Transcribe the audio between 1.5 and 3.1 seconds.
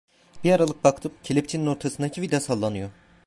ortasındaki vida sallanıyor.